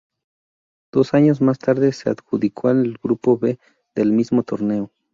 Dos 0.91 1.13
años 1.13 1.41
más 1.41 1.59
tarde 1.59 1.93
se 1.93 2.09
adjudicó 2.09 2.71
el 2.71 2.97
grupo 3.03 3.37
B 3.37 3.59
del 3.93 4.11
mismo 4.13 4.41
torneo. 4.41 4.89